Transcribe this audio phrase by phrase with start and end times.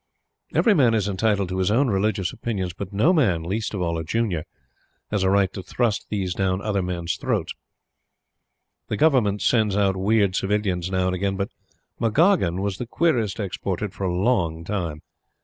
[0.55, 3.99] Every man is entitled to his own religious opinions; but no man least of all
[3.99, 4.45] a junior
[5.11, 7.53] has a right to thrust these down other men's throats.
[8.87, 11.49] The Government sends out weird Civilians now and again; but
[11.99, 15.03] McGoggin was the queerest exported for a long time.